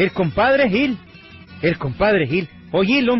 El 0.00 0.12
compadre 0.12 0.70
Gil. 0.70 0.96
El 1.60 1.76
compadre 1.76 2.26
Gil. 2.26 2.48
Oílo. 2.72 3.16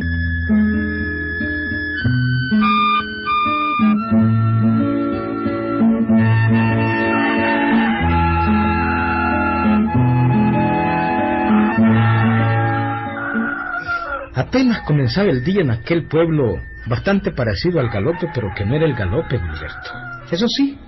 Apenas 14.35 14.81
comenzaba 14.87 15.29
el 15.29 15.45
día 15.45 15.61
en 15.61 15.71
aquel 15.73 16.07
pueblo 16.09 16.63
bastante 16.87 17.31
parecido 17.31 17.79
al 17.79 17.91
galope, 17.91 18.31
pero 18.33 18.55
que 18.57 18.65
no 18.65 18.77
era 18.77 18.87
el 18.87 18.95
galope, 18.95 19.39
Gilberto. 19.39 19.91
Eso 20.33 20.49
sí, 20.49 20.79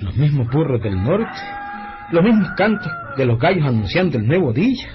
los 0.00 0.16
mismos 0.16 0.50
burros 0.50 0.82
del 0.82 1.00
norte, 1.00 1.38
los 2.10 2.24
mismos 2.24 2.48
cantos 2.56 2.90
de 3.16 3.24
los 3.24 3.38
gallos 3.38 3.68
anunciando 3.68 4.18
el 4.18 4.26
nuevo 4.26 4.52
día, 4.52 4.88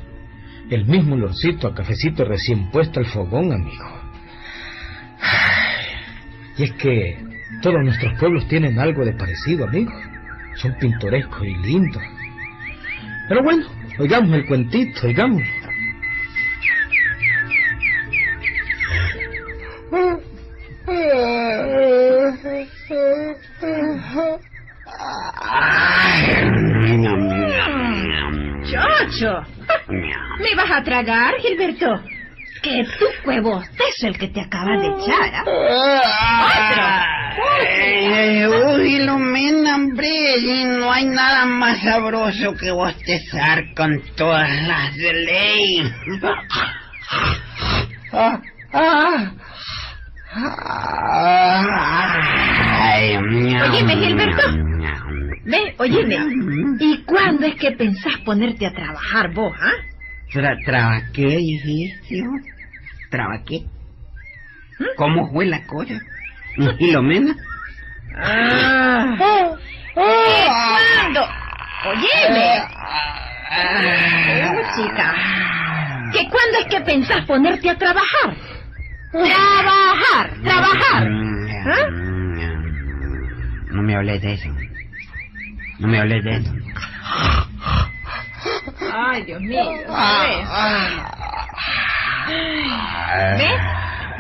el 0.70 0.85
mismo 0.85 1.16
olorcito 1.16 1.67
a 1.67 1.76
cafecito 1.76 2.26
recién 2.26 2.70
puesto 2.72 2.99
al 2.99 3.05
fogón, 3.05 3.52
amigo. 3.52 4.03
Y 6.58 6.63
es 6.63 6.72
que 6.73 7.17
todos 7.62 7.84
nuestros 7.84 8.17
pueblos 8.20 8.48
tienen 8.48 8.80
algo 8.80 9.03
de 9.05 9.13
parecido, 9.13 9.66
amigo. 9.66 9.91
Son 10.55 10.76
pintorescos 10.80 11.45
y 11.45 11.55
lindos. 11.55 12.03
Pero 13.27 13.44
bueno, 13.44 13.66
oigamos 13.99 14.34
el 14.34 14.45
cuentito, 14.45 15.08
oigamos. 15.08 15.41
A 30.84 30.86
tragar, 30.86 31.36
Gilberto? 31.39 32.03
Que 32.62 32.84
tu 33.00 33.06
huevo 33.28 33.62
es 33.62 34.03
el 34.03 34.17
que 34.17 34.28
te 34.28 34.42
acabas 34.42 34.81
de 34.81 34.88
echar, 34.88 35.31
¿ah? 35.34 37.06
Eh, 37.67 38.48
uy, 38.48 38.95
Ilumina, 38.95 39.76
hombre, 39.76 40.38
y 40.38 40.64
no 40.66 40.92
hay 40.92 41.06
nada 41.06 41.45
más 41.45 41.81
sabroso 41.81 42.54
que 42.56 42.72
bostezar 42.72 43.73
con 43.76 44.02
todas 44.16 44.50
las 44.67 44.95
de 44.95 45.14
ley. 45.14 45.92
Ah, 48.14 48.39
ah, 48.73 49.31
ay, 52.81 53.17
miau, 53.17 53.70
Óyeme, 53.72 53.95
Gilberto. 53.95 54.44
Ve, 55.45 55.76
óyeme, 55.78 56.17
¿y 56.80 57.04
cuándo 57.04 57.45
es 57.48 57.56
que 57.56 57.72
pensás 57.72 58.17
ponerte 58.23 58.66
a 58.66 58.72
trabajar 58.73 59.34
vos, 59.34 59.54
ah? 59.59 59.92
Tra 60.34 60.58
¿Traba 60.66 61.02
qué 61.14 61.28
dijiste? 61.28 62.23
¿Traba 63.12 63.44
qué? 63.45 63.64
¿Cómo 64.98 65.31
fue 65.31 65.45
la 65.45 65.64
cosa? 65.67 65.94
¿Ilumina? 66.80 67.36
Ah. 68.17 69.16
¿Qué 69.94 70.48
cuándo? 70.48 71.22
Óyeme. 71.86 72.64
Oh, 74.50 74.76
chica. 74.76 75.16
¿Que 76.11 76.30
cuándo 76.30 76.58
es 76.59 76.66
que 76.66 76.81
pensás 76.81 77.26
ponerte 77.26 77.70
a 77.70 77.78
trabajar? 77.78 78.36
Trabajar, 79.11 80.31
trabajar. 80.44 81.08
¿Ah? 81.67 81.89
No 83.72 83.81
me 83.84 83.95
hables 83.95 84.22
de 84.22 84.34
eso. 84.34 84.50
No 85.80 85.88
me 85.88 86.00
hables 86.00 86.23
de 86.23 86.38
eso. 86.38 86.54
Ay, 88.95 89.23
Dios 89.23 89.42
mío. 89.42 89.64
¿sabes? 89.87 90.48
¿Ves? 93.37 93.61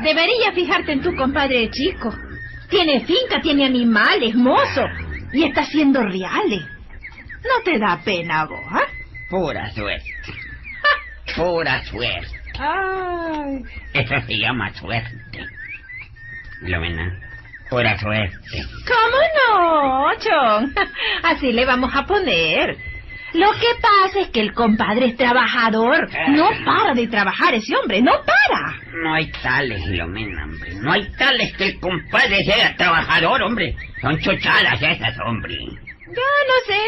Deberías 0.03 0.53
fijarte 0.55 0.91
en 0.93 1.01
tu 1.01 1.15
compadre 1.15 1.69
chico. 1.69 2.13
Tiene 2.69 3.01
finca, 3.01 3.39
tiene 3.41 3.65
animales, 3.65 4.35
mozo. 4.35 4.85
Y 5.31 5.43
está 5.43 5.61
haciendo 5.61 6.01
reales. 6.03 6.63
¿No 7.43 7.63
te 7.63 7.77
da 7.77 8.01
pena 8.03 8.45
vos, 8.45 8.59
ah? 8.69 8.87
Pura 9.29 9.69
suerte. 9.71 10.09
Pura 11.35 11.83
suerte. 11.85 12.27
Ay. 12.59 13.63
Eso 13.93 14.15
se 14.25 14.37
llama 14.37 14.73
suerte. 14.73 15.45
Ilumina. 16.61 17.19
Pura 17.69 17.97
suerte. 17.97 18.37
¿Cómo 18.87 19.17
no, 19.39 20.11
Chon? 20.19 20.73
Así 21.23 21.51
le 21.51 21.65
vamos 21.65 21.91
a 21.95 22.05
poner. 22.05 22.77
Lo 23.33 23.51
que 23.53 23.67
pasa 23.81 24.19
es 24.21 24.27
que 24.29 24.41
el 24.41 24.53
compadre 24.53 25.07
es 25.07 25.17
trabajador. 25.17 26.07
No 26.29 26.49
para 26.63 26.93
de 26.93 27.07
trabajar 27.07 27.53
ese 27.53 27.75
hombre, 27.75 28.01
no 28.01 28.11
para. 28.11 28.75
No 29.03 29.13
hay 29.13 29.31
tales, 29.41 29.81
Ilumina, 29.87 30.43
hombre. 30.43 30.75
No 30.75 30.91
hay 30.91 31.11
tales 31.17 31.51
que 31.57 31.65
el 31.65 31.79
compadre 31.79 32.43
sea 32.45 32.75
trabajador, 32.75 33.41
hombre. 33.41 33.75
Son 34.01 34.19
chochadas 34.19 34.81
esas, 34.81 35.17
hombre. 35.25 35.55
Yo 35.55 36.21
no 36.47 36.65
sé. 36.67 36.79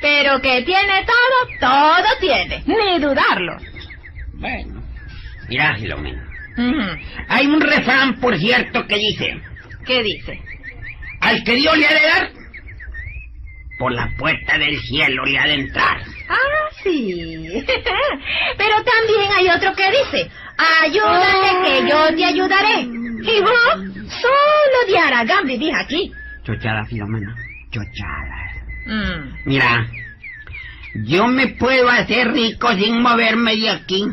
Pero 0.00 0.40
que 0.40 0.62
tiene 0.62 1.06
todo, 1.06 1.58
todo 1.60 2.08
tiene. 2.20 2.62
Ni 2.66 2.98
dudarlo. 2.98 3.56
Bueno. 4.34 4.82
Mira, 5.48 5.78
Ilumina. 5.78 6.26
Ujú. 6.56 7.00
Hay 7.28 7.46
un 7.46 7.60
refrán, 7.60 8.18
por 8.18 8.36
cierto, 8.38 8.86
que 8.86 8.96
dice... 8.96 9.40
¿Qué 9.86 10.02
dice? 10.02 10.40
Al 11.20 11.42
que 11.44 11.54
Dios 11.54 11.76
le 11.76 11.86
ha 11.86 11.94
de 11.94 12.06
dar, 12.06 12.30
por 13.82 13.92
la 13.92 14.08
puerta 14.16 14.56
del 14.58 14.80
cielo 14.80 15.24
le 15.24 15.36
ha 15.36 15.44
de 15.44 15.54
entrar. 15.54 16.00
Ah, 16.28 16.70
sí. 16.84 17.50
Pero 18.56 18.76
también 18.84 19.32
hay 19.36 19.48
otro 19.48 19.72
que 19.74 19.90
dice, 19.90 20.30
ayúdate 20.84 21.64
que 21.64 21.90
yo 21.90 22.14
te 22.14 22.24
ayudaré. 22.24 22.82
Y 22.82 23.40
vos, 23.40 24.08
solo 24.20 24.86
de 24.86 24.98
Aragán 24.98 25.48
vivís 25.48 25.74
aquí. 25.74 26.12
Chochada, 26.44 26.84
Filomena. 26.84 27.34
Chochada. 27.72 28.52
Mm. 28.86 29.46
Mira, 29.46 29.84
yo 31.04 31.26
me 31.26 31.48
puedo 31.48 31.88
hacer 31.90 32.30
rico 32.30 32.72
sin 32.74 33.02
moverme 33.02 33.56
de 33.56 33.68
aquí. 33.68 34.06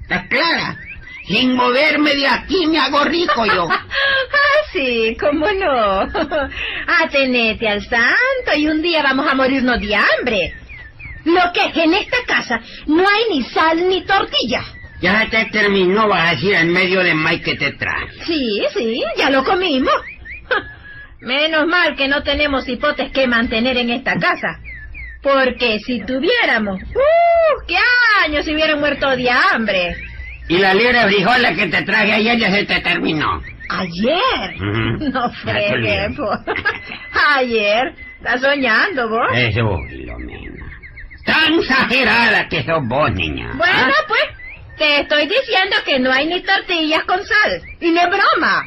¿Estás 0.00 0.26
clara? 0.28 0.78
Sin 1.26 1.54
moverme 1.54 2.14
de 2.14 2.28
aquí 2.28 2.66
me 2.66 2.78
hago 2.78 3.04
rico 3.04 3.44
yo. 3.44 3.68
sí, 4.72 5.16
cómo 5.20 5.46
no. 5.52 6.00
Atenete 7.04 7.68
al 7.68 7.82
santo 7.82 8.56
y 8.56 8.68
un 8.68 8.82
día 8.82 9.02
vamos 9.02 9.26
a 9.28 9.34
morirnos 9.34 9.80
de 9.80 9.94
hambre. 9.94 10.54
Lo 11.24 11.52
que 11.52 11.66
es 11.66 11.72
que 11.72 11.84
en 11.84 11.94
esta 11.94 12.16
casa 12.26 12.60
no 12.86 13.02
hay 13.02 13.24
ni 13.30 13.42
sal 13.44 13.88
ni 13.88 14.04
tortilla. 14.04 14.64
Ya 15.00 15.28
te 15.28 15.46
terminó, 15.46 16.08
vas 16.08 16.28
a 16.28 16.34
decir 16.34 16.54
en 16.54 16.72
medio 16.72 17.02
de 17.02 17.14
Mike 17.14 17.42
que 17.42 17.56
te 17.56 17.72
trae. 17.72 18.08
Sí, 18.24 18.64
sí, 18.72 19.02
ya 19.16 19.30
lo 19.30 19.44
comimos. 19.44 19.94
Menos 21.20 21.66
mal 21.66 21.96
que 21.96 22.08
no 22.08 22.22
tenemos 22.22 22.68
hipotes 22.68 23.10
que 23.12 23.26
mantener 23.26 23.76
en 23.76 23.90
esta 23.90 24.16
casa. 24.16 24.60
Porque 25.22 25.78
si 25.80 26.00
tuviéramos, 26.04 26.82
¡uh! 26.82 27.66
¿Qué 27.66 27.76
años 28.24 28.44
se 28.44 28.52
hubieran 28.52 28.80
muerto 28.80 29.08
de 29.16 29.30
hambre? 29.30 29.96
Y 30.48 30.58
la 30.58 30.74
libra 30.74 31.06
de 31.06 31.12
frijoles 31.12 31.56
que 31.56 31.66
te 31.68 31.82
traje 31.82 32.12
ayer 32.12 32.38
ya 32.38 32.50
se 32.50 32.64
te 32.64 32.80
terminó. 32.80 33.40
¿Ayer? 33.80 34.54
Ujú. 34.56 35.10
No 35.10 35.32
po. 36.16 36.30
Ayer. 37.36 37.94
¿Estás 38.18 38.40
soñando 38.40 39.08
vos? 39.08 39.28
Eso, 39.34 39.78
Filomena. 39.88 40.66
Tan 41.24 41.54
exagerada 41.54 42.48
que 42.48 42.62
sos 42.62 42.86
vos, 42.86 43.12
niña. 43.12 43.52
Bueno, 43.56 43.92
¿Ah? 43.98 44.04
pues, 44.08 44.22
te 44.78 45.00
estoy 45.00 45.22
diciendo 45.26 45.76
que 45.84 45.98
no 45.98 46.12
hay 46.12 46.26
ni 46.26 46.40
tortillas 46.42 47.04
con 47.04 47.18
sal. 47.24 47.62
Y 47.80 47.90
no 47.90 48.00
es 48.00 48.08
broma. 48.08 48.64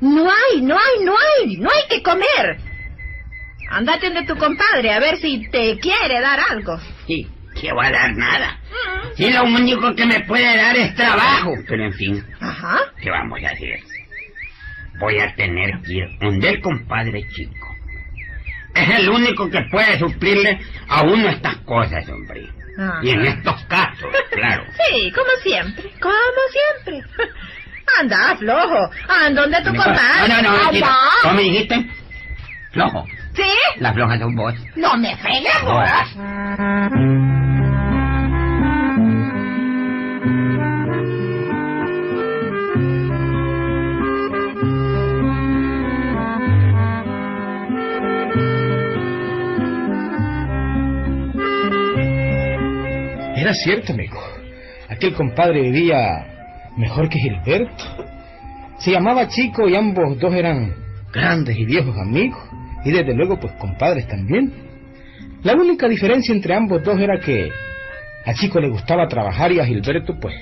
No 0.00 0.30
hay, 0.30 0.62
no 0.62 0.76
hay, 0.76 1.04
no 1.04 1.14
hay, 1.14 1.56
no 1.58 1.68
hay 1.70 1.88
que 1.88 2.02
comer. 2.02 2.58
Andate 3.70 4.10
de 4.10 4.24
tu 4.24 4.36
compadre 4.36 4.92
a 4.92 4.98
ver 4.98 5.16
si 5.18 5.48
te 5.50 5.78
quiere 5.78 6.20
dar 6.20 6.40
algo. 6.50 6.78
Sí, 7.06 7.26
que 7.60 7.72
va 7.72 7.86
a 7.86 7.90
dar 7.92 8.16
nada. 8.16 8.58
Si 9.14 9.30
lo 9.30 9.44
único 9.44 9.94
que 9.94 10.06
me 10.06 10.20
puede 10.20 10.56
dar 10.56 10.76
es 10.76 10.94
trabajo. 10.94 11.52
Pero 11.68 11.84
en 11.84 11.92
fin, 11.92 12.24
Ajá. 12.40 12.78
¿qué 13.00 13.10
vamos 13.10 13.38
a 13.44 13.48
hacer? 13.50 13.78
Voy 15.00 15.18
a 15.18 15.34
tener 15.34 15.80
que 15.82 15.92
ir 15.94 16.18
donde 16.20 16.48
el 16.50 16.60
compadre 16.60 17.26
chico. 17.30 17.66
Es 18.74 18.88
el 19.00 19.08
único 19.08 19.50
que 19.50 19.62
puede 19.70 19.98
suplirle 19.98 20.60
a 20.88 21.02
uno 21.02 21.28
estas 21.28 21.56
cosas, 21.58 22.08
hombre. 22.08 22.48
Ajá. 22.78 23.00
Y 23.02 23.10
en 23.10 23.24
estos 23.26 23.64
casos, 23.64 24.08
claro. 24.30 24.64
Sí, 24.90 25.10
como 25.12 25.30
siempre, 25.42 25.90
como 26.00 26.12
siempre. 26.84 27.02
Anda, 27.98 28.36
flojo. 28.36 28.90
Anda 29.08 29.42
donde 29.42 29.58
tu 29.62 29.72
No, 29.72 29.82
compadre. 29.84 30.28
no, 30.28 30.42
no, 30.42 30.56
mentira. 30.64 30.86
Anda. 30.86 31.00
¿Cómo 31.22 31.34
me 31.34 31.42
dijiste? 31.42 31.90
Flojo. 32.72 33.04
¿Sí? 33.34 33.50
La 33.78 33.92
floja 33.92 34.18
sos 34.18 34.34
vos. 34.34 34.54
No 34.76 34.96
me 34.96 35.16
fregues, 35.16 35.62
vos. 35.64 37.29
Era 53.50 53.58
cierto, 53.58 53.92
amigo. 53.92 54.16
aquel 54.88 55.12
compadre 55.12 55.62
vivía 55.62 56.24
mejor 56.76 57.08
que 57.08 57.18
Gilberto. 57.18 57.84
Se 58.78 58.92
llamaba 58.92 59.26
Chico 59.26 59.68
y 59.68 59.74
ambos 59.74 60.20
dos 60.20 60.32
eran 60.32 60.72
grandes 61.12 61.58
y 61.58 61.64
viejos 61.64 61.96
amigos, 61.98 62.38
y 62.84 62.92
desde 62.92 63.12
luego 63.12 63.40
pues 63.40 63.52
compadres 63.54 64.06
también. 64.06 64.52
La 65.42 65.54
única 65.54 65.88
diferencia 65.88 66.32
entre 66.32 66.54
ambos 66.54 66.84
dos 66.84 67.00
era 67.00 67.18
que 67.18 67.50
a 68.24 68.34
Chico 68.34 68.60
le 68.60 68.68
gustaba 68.68 69.08
trabajar 69.08 69.50
y 69.50 69.58
a 69.58 69.66
Gilberto 69.66 70.16
pues 70.20 70.36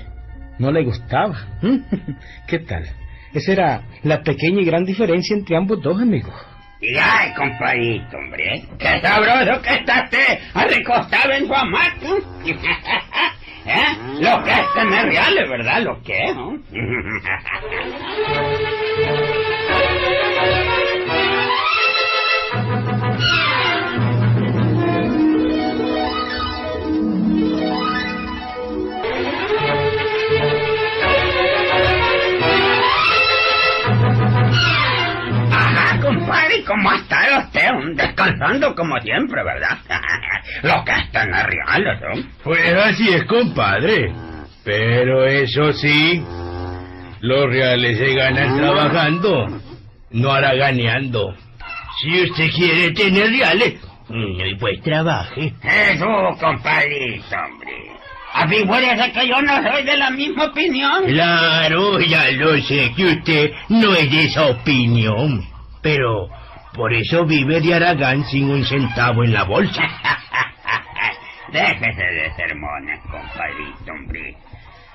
no 0.59 0.71
le 0.71 0.85
gustaba. 0.85 1.35
¿Qué 2.47 2.59
tal? 2.59 2.85
Esa 3.33 3.53
era 3.53 3.83
la 4.03 4.21
pequeña 4.23 4.61
y 4.61 4.67
gran 4.67 4.85
diferencia 4.85 5.35
entre 5.35 5.57
ambos 5.57 5.81
dos 5.81 5.99
amigos. 5.99 6.35
Y 6.81 6.97
ay, 6.97 7.35
compadrito, 7.35 8.17
hombre, 8.17 8.65
qué 8.79 9.01
sabroso 9.01 9.61
que 9.63 9.75
estás 9.75 10.11
recostado 10.55 11.33
en 11.33 11.49
tu 11.49 11.55
hamaca. 11.55 12.07
¿Eh? 13.67 13.97
Lo 14.21 14.43
que 14.45 14.53
es 14.53 14.75
tener 14.75 15.07
reales, 15.07 15.49
¿verdad? 15.49 15.83
Lo 15.83 16.01
que 16.03 16.25
es, 16.25 16.35
¿no? 16.35 16.59
¿cómo 36.79 36.93
está 36.93 37.45
usted? 37.45 37.71
Descansando 37.95 38.75
como 38.75 38.99
siempre, 39.01 39.43
¿verdad? 39.43 39.79
Lo 40.63 40.85
que 40.85 40.93
están 40.93 41.31
reales, 41.33 42.01
¿no? 42.01 42.23
Pues 42.45 42.75
así 42.75 43.09
es, 43.09 43.25
compadre. 43.25 44.13
Pero 44.65 45.25
eso 45.25 45.73
sí, 45.73 46.23
los 47.21 47.47
reales 47.47 47.99
se 47.99 48.15
ganan 48.15 48.57
trabajando, 48.57 49.47
no 50.11 50.33
haraganeando. 50.33 51.35
Si 52.01 52.23
usted 52.23 52.51
quiere 52.55 52.91
tener 52.93 53.29
reales, 53.31 53.81
mm, 54.09 54.59
pues 54.59 54.83
trabaje. 54.83 55.55
Eso, 55.63 56.07
compadrito, 56.39 57.37
hombre. 57.37 57.93
A 58.35 58.47
mí 58.47 58.57
puede 58.67 59.13
que 59.13 59.27
yo 59.27 59.41
no 59.41 59.71
soy 59.71 59.83
de 59.85 59.97
la 59.97 60.11
misma 60.11 60.45
opinión. 60.45 61.07
Claro, 61.07 61.99
ya 62.01 62.31
lo 62.33 62.57
sé 62.59 62.93
que 62.95 63.05
usted 63.07 63.51
no 63.71 63.95
es 63.95 64.11
de 64.11 64.25
esa 64.25 64.47
opinión. 64.49 65.43
Pero 65.83 66.29
por 66.79 66.95
eso 66.95 67.27
vive 67.27 67.61
de 67.61 67.75
Aragán 67.75 68.25
sin 68.27 68.49
un 68.49 68.65
centavo 68.65 69.25
en 69.25 69.33
la 69.33 69.43
bolsa. 69.43 69.83
Déjese 71.53 72.05
de 72.05 72.33
sermones, 72.37 73.01
compadrito, 73.01 73.93
hombre. 73.93 74.37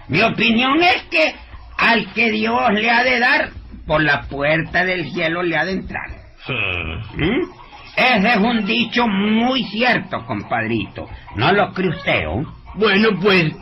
Mi 0.07 0.21
opinión 0.21 0.81
es 0.81 1.03
que 1.11 1.35
al 1.77 2.13
que 2.13 2.31
Dios 2.31 2.71
le 2.71 2.89
ha 2.89 3.03
de 3.03 3.19
dar, 3.19 3.49
por 3.85 4.01
la 4.01 4.21
puerta 4.21 4.85
del 4.85 5.11
cielo 5.11 5.43
le 5.43 5.57
ha 5.57 5.65
de 5.65 5.73
entrar. 5.73 6.09
¿Mm? 6.47 7.41
Ese 7.97 8.29
es 8.29 8.37
un 8.37 8.65
dicho 8.65 9.05
muy 9.05 9.65
cierto, 9.65 10.25
compadrito. 10.25 11.09
¿No 11.35 11.51
lo 11.51 11.73
cree 11.73 11.89
usted, 11.89 12.27
oh? 12.29 12.43
Bueno, 12.75 13.09
pues, 13.21 13.53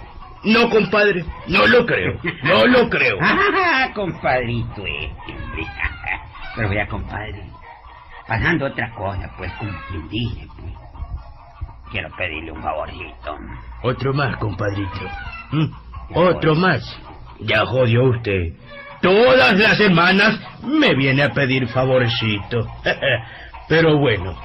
no, 0.44 0.70
compadre, 0.70 1.26
no 1.48 1.66
lo 1.66 1.88
creo, 1.88 2.20
no 2.44 2.68
lo 2.68 2.88
creo. 2.88 3.18
ah, 3.22 3.90
compadrito 3.96 4.86
este, 4.86 5.34
hombre. 5.34 5.66
Pero 6.56 6.70
vea, 6.70 6.88
compadre, 6.88 7.44
pasando 8.28 8.66
otra 8.66 8.92
cosa, 8.92 9.32
pues, 9.38 9.52
como 9.54 9.72
quien 9.90 10.10
dice, 10.10 10.48
pues, 10.60 10.74
quiero 11.92 12.10
pedirle 12.18 12.52
un 12.52 12.62
favorcito. 12.62 13.38
Otro 13.84 14.14
más, 14.14 14.38
compadrito. 14.38 15.02
¿Mm? 15.52 15.66
Otro 16.14 16.56
más. 16.56 16.84
Ya 17.40 17.66
jodió 17.66 18.04
usted. 18.10 18.54
Todas 19.02 19.58
las 19.58 19.78
semanas 19.78 20.40
me 20.64 20.94
viene 20.94 21.24
a 21.24 21.30
pedir 21.30 21.68
favorcito. 21.68 22.68
Pero 23.68 23.98
bueno, 23.98 24.36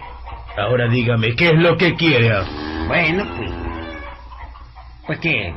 ahora 0.56 0.88
dígame, 0.88 1.34
¿qué 1.34 1.48
es 1.48 1.62
lo 1.62 1.76
que 1.76 1.94
quiere? 1.94 2.32
Bueno, 2.86 3.24
pues... 3.36 3.50
Pues 5.06 5.18
que 5.20 5.54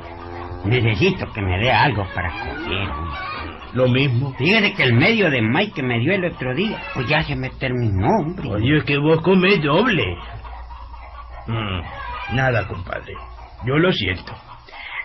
necesito 0.65 1.31
que 1.33 1.41
me 1.41 1.57
dé 1.59 1.71
algo 1.71 2.05
para 2.13 2.29
comer. 2.31 2.89
Lo 3.73 3.87
mismo. 3.87 4.33
Fíjate 4.33 4.73
que 4.73 4.83
el 4.83 4.93
medio 4.93 5.29
de 5.29 5.41
Mike 5.41 5.73
que 5.73 5.83
me 5.83 5.99
dio 5.99 6.13
el 6.13 6.25
otro 6.25 6.55
día, 6.55 6.81
pues 6.93 7.07
ya 7.07 7.23
se 7.23 7.35
me 7.35 7.49
terminó, 7.51 8.07
hombre. 8.19 8.49
Oye, 8.49 8.77
es 8.77 8.83
que 8.83 8.97
vos 8.97 9.21
comés 9.21 9.61
doble. 9.61 10.17
Mm, 11.47 12.35
nada, 12.35 12.67
compadre. 12.67 13.13
Yo 13.65 13.77
lo 13.77 13.91
siento. 13.91 14.33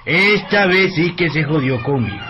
Esta 0.05 0.67
vez 0.67 0.95
sí 0.95 1.15
que 1.15 1.29
se 1.31 1.45
jodió 1.45 1.83
conmigo. 1.83 2.25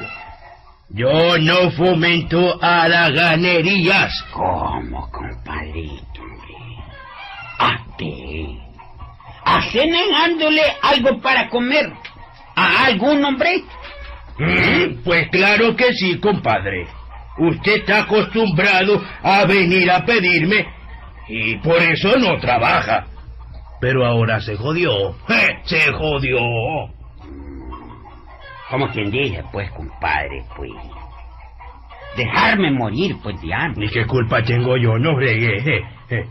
Yo 0.91 1.39
no 1.39 1.71
fomento 1.73 2.59
a 2.63 2.89
las 2.89 3.13
ganerías. 3.13 4.13
¿Cómo, 4.33 5.11
compadrito, 5.11 6.23
hombre? 6.23 6.55
¿A 7.59 7.77
qué? 7.99 8.59
¿A 9.45 9.61
negándole 9.87 10.63
algo 10.83 11.21
para 11.21 11.49
comer 11.49 11.93
a 12.57 12.87
algún 12.87 13.25
hombre? 13.25 13.65
Mm, 14.39 15.03
pues 15.05 15.29
claro 15.31 15.77
que 15.77 15.93
sí, 15.95 16.19
compadre. 16.19 16.87
Usted 17.39 17.77
está 17.79 18.03
acostumbrado 18.03 19.03
a 19.23 19.45
venir 19.45 19.91
a 19.91 20.05
pedirme 20.05 20.67
y 21.29 21.57
por 21.57 21.79
eso 21.79 22.17
no 22.19 22.39
trabaja. 22.39 23.07
Pero 23.81 24.07
ahora 24.07 24.41
se 24.41 24.57
jodió. 24.57 25.11
¡Eh! 25.29 25.59
Se 25.65 25.93
jodió. 25.93 26.39
Como 28.71 28.89
quien 28.89 29.11
dice, 29.11 29.45
pues, 29.53 29.71
compadre, 29.73 30.43
pues. 30.57 30.71
Dejarme 32.17 32.71
morir, 32.71 33.17
pues, 33.23 33.41
de 33.41 33.53
hambre. 33.53 33.87
¿Y 33.87 33.91
qué 33.91 34.07
culpa 34.07 34.43
tengo 34.43 34.77
yo? 34.77 34.99
No 34.99 35.19
regué. 35.19 35.59
Eh, 36.11 36.17
eh. 36.17 36.27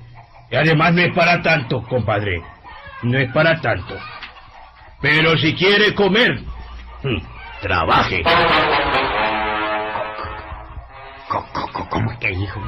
Y 0.52 0.56
además 0.56 0.94
no 0.94 1.02
es 1.02 1.16
para 1.16 1.42
tanto, 1.42 1.82
compadre. 1.84 2.42
No 3.02 3.18
es 3.18 3.32
para 3.32 3.60
tanto. 3.60 3.98
Pero 5.02 5.36
si 5.38 5.54
quiere 5.56 5.94
comer, 5.94 6.42
mm, 7.04 7.18
trabaje. 7.64 8.22
¿Cómo 11.90 12.12
es 12.12 12.18
que 12.20 12.30
dijo? 12.30 12.62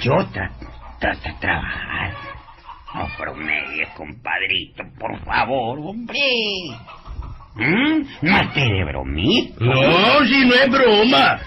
Yo 0.00 0.14
trato 0.32 0.66
de 1.00 1.32
trabajar. 1.40 2.14
No 2.94 3.06
promedies, 3.18 3.88
compadrito, 3.96 4.82
por 4.98 5.18
favor, 5.24 5.78
hombre. 5.78 6.18
¿Mm? 7.54 8.02
No 8.22 8.38
esté 8.38 8.60
de 8.60 8.84
bromito. 8.84 9.64
No, 9.64 10.24
si 10.24 10.46
no 10.46 10.54
es 10.54 10.70
broma. 10.70 11.38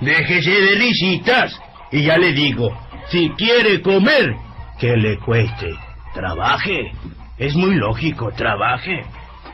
Déjese 0.00 0.50
de 0.50 0.74
risitas. 0.76 1.58
Y 1.90 2.02
ya 2.02 2.18
le 2.18 2.32
digo, 2.32 2.76
si 3.08 3.30
quiere 3.30 3.80
comer, 3.80 4.34
que 4.78 4.96
le 4.96 5.18
cueste. 5.18 5.70
Trabaje. 6.12 6.92
Es 7.38 7.54
muy 7.54 7.74
lógico, 7.76 8.30
trabaje. 8.32 9.04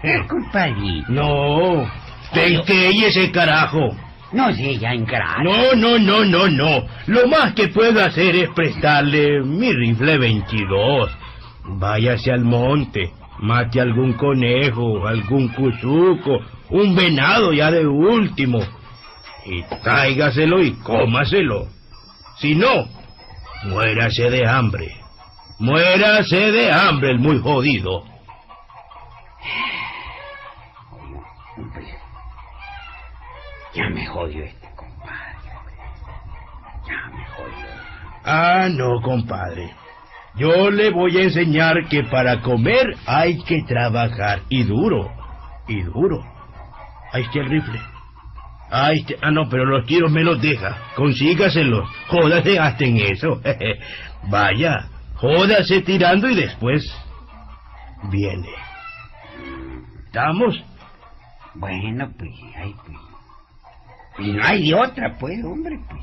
Eh, 0.03 0.27
compadrito. 0.29 1.13
No, 1.13 1.91
que 2.33 2.91
ese 3.07 3.31
carajo. 3.31 3.97
No 4.33 4.53
sé, 4.55 4.79
ya 4.79 4.93
carajo. 5.05 5.43
No, 5.43 5.75
no, 5.75 5.99
no, 5.99 6.25
no, 6.25 6.49
no. 6.49 6.87
Lo 7.07 7.27
más 7.27 7.53
que 7.55 7.69
puedo 7.69 8.03
hacer 8.05 8.37
es 8.37 8.51
prestarle 8.51 9.43
mi 9.43 9.73
rifle 9.73 10.19
22. 10.19 11.11
Váyase 11.65 12.33
al 12.33 12.45
monte, 12.45 13.13
mate 13.41 13.81
algún 13.81 14.13
conejo, 14.15 15.07
algún 15.07 15.49
cuzuco, 15.49 16.41
un 16.71 16.95
venado 16.95 17.53
ya 17.53 17.71
de 17.71 17.87
último. 17.87 18.61
Y 19.47 19.63
tráigaselo 19.83 20.63
y 20.63 20.73
cómaselo. 20.75 21.67
Si 22.39 22.55
no, 22.55 22.87
muérase 23.65 24.31
de 24.31 24.47
hambre. 24.47 24.97
Muérase 25.59 26.53
de 26.53 26.71
hambre 26.71 27.11
el 27.11 27.19
muy 27.19 27.39
jodido. 27.41 28.05
Ya 33.75 33.89
me 33.89 34.07
jodió 34.07 34.45
este 34.45 34.69
compadre. 34.75 35.37
Ya 36.87 37.11
me 37.17 37.25
jodió. 37.27 37.67
Ah, 38.25 38.69
no, 38.71 39.01
compadre. 39.01 39.71
Yo 40.37 40.71
le 40.71 40.91
voy 40.91 41.17
a 41.19 41.23
enseñar 41.23 41.89
que 41.89 42.05
para 42.05 42.41
comer 42.41 42.97
hay 43.07 43.43
que 43.43 43.63
trabajar. 43.63 44.41
Y 44.49 44.65
duro. 44.65 45.11
Y 45.69 45.83
duro. 45.83 46.25
Ahí 47.13 47.23
está 47.23 47.41
el 47.41 47.51
rifle. 47.51 47.81
Ahí 48.71 48.99
está... 49.01 49.15
Ah, 49.23 49.31
no, 49.31 49.49
pero 49.49 49.65
los 49.65 49.87
tiros 49.87 50.11
me 50.11 50.23
los 50.23 50.41
deja. 50.41 50.79
Consígaselos. 50.97 51.89
Jódase 52.09 52.59
hasta 52.59 52.85
en 52.85 52.97
eso. 52.99 53.41
Vaya. 54.29 54.89
Jódase 55.15 55.83
tirando 55.83 56.29
y 56.29 56.35
después 56.35 56.91
viene. 58.11 58.49
¿Estamos? 60.07 60.63
Bueno, 61.55 62.11
pues, 62.17 62.31
ahí 62.57 62.75
pues. 62.87 63.10
Y 64.19 64.33
no 64.33 64.45
hay 64.45 64.69
de 64.69 64.75
otra, 64.75 65.17
pues, 65.19 65.43
hombre, 65.45 65.79
pues. 65.89 66.03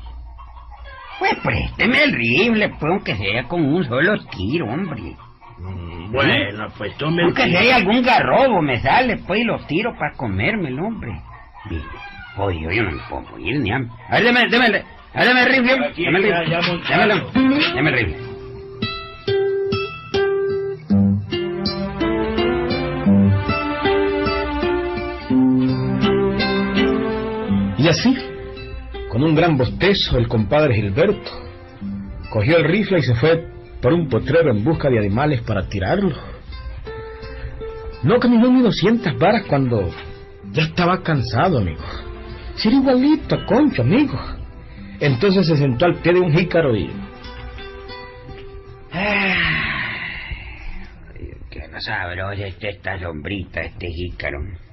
Pues 1.18 1.34
présteme 1.42 2.02
el 2.04 2.12
rifle, 2.12 2.68
pues, 2.70 2.92
aunque 2.92 3.16
sea 3.16 3.44
con 3.44 3.64
un 3.64 3.84
solo 3.84 4.18
tiro, 4.26 4.66
hombre. 4.66 5.16
Mm, 5.58 6.12
Bueno, 6.12 6.68
pues 6.78 6.96
tome 6.96 7.22
Aunque 7.24 7.42
si 7.44 7.56
hay 7.56 7.70
algún 7.70 8.02
garrobo 8.02 8.62
me 8.62 8.80
sale, 8.80 9.16
pues, 9.26 9.40
y 9.40 9.44
lo 9.44 9.58
tiro 9.66 9.92
para 9.98 10.12
comérmelo, 10.14 10.86
hombre. 10.86 11.20
Mire, 11.68 11.82
oye, 12.36 12.76
yo 12.76 12.82
no 12.84 12.92
me 12.92 13.02
puedo 13.08 13.22
morir 13.22 13.60
ni 13.60 13.72
hambre. 13.72 13.92
A 14.08 14.18
ver, 14.20 14.28
a 14.28 14.32
ver, 14.32 14.50
deme 14.50 14.66
el 14.66 14.72
rifle. 14.74 14.84
Montado. 16.62 16.78
Démelo, 16.88 17.30
deme 17.74 17.90
el 17.90 17.96
rifle. 18.06 18.27
Así, 27.88 28.14
con 29.08 29.22
un 29.22 29.34
gran 29.34 29.56
bostezo, 29.56 30.18
el 30.18 30.28
compadre 30.28 30.74
Gilberto 30.74 31.30
cogió 32.28 32.58
el 32.58 32.64
rifle 32.64 32.98
y 32.98 33.02
se 33.02 33.14
fue 33.14 33.48
por 33.80 33.94
un 33.94 34.10
potrero 34.10 34.50
en 34.50 34.62
busca 34.62 34.90
de 34.90 34.98
animales 34.98 35.40
para 35.40 35.66
tirarlo. 35.70 36.14
No 38.02 38.20
caminó 38.20 38.52
ni 38.52 38.60
200 38.60 39.18
varas 39.18 39.44
cuando 39.48 39.88
ya 40.52 40.64
estaba 40.64 41.02
cansado, 41.02 41.56
amigo. 41.58 41.82
Si 42.56 42.68
era 42.68 42.76
igualito 42.76 43.36
a 43.36 43.46
Concho, 43.46 43.80
amigo. 43.80 44.20
Entonces 45.00 45.46
se 45.46 45.56
sentó 45.56 45.86
al 45.86 45.94
pie 45.94 46.12
de 46.12 46.20
un 46.20 46.32
jícaro 46.32 46.76
y... 46.76 46.90
Ay, 48.92 49.34
qué 51.48 51.68
no 51.68 51.80
sabrosa 51.80 52.48
está 52.48 52.68
esta 52.68 53.00
sombrita, 53.00 53.62
este 53.62 53.86
jícaro. 53.88 54.67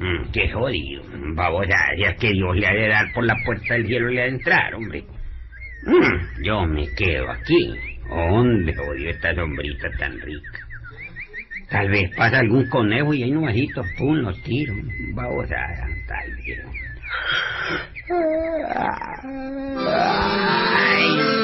Mm, 0.00 0.30
qué 0.32 0.50
jodido. 0.50 1.02
Babosadas 1.34 2.16
que 2.18 2.32
Dios 2.32 2.56
le 2.56 2.66
ha 2.66 2.72
de 2.72 2.88
dar 2.88 3.12
por 3.12 3.24
la 3.24 3.36
puerta 3.44 3.74
del 3.74 3.86
cielo 3.86 4.10
y 4.10 4.14
le 4.14 4.22
ha 4.22 4.24
de 4.24 4.30
entrar, 4.30 4.74
hombre. 4.74 5.04
Mm, 5.84 6.42
yo 6.42 6.64
me 6.66 6.88
quedo 6.94 7.30
aquí. 7.30 7.74
¿Dónde 8.08 8.74
jodido 8.74 9.10
esta 9.10 9.34
sombrita 9.34 9.90
tan 9.98 10.18
rica? 10.20 10.58
Tal 11.68 11.88
vez 11.90 12.10
pasa 12.16 12.38
algún 12.38 12.66
conejo 12.68 13.12
y 13.14 13.22
ahí 13.22 13.30
nuevecitos, 13.30 13.86
pum, 13.98 14.16
los 14.16 14.42
tiro. 14.42 14.74
Babosadas, 15.12 15.90
tal 16.08 16.32
vez. 16.36 16.64
Ay. 19.86 21.39